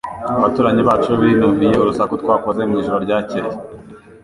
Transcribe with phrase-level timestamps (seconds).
[0.37, 3.51] Abaturanyi bacu binubiye urusaku twakoze mu ijoro ryakeye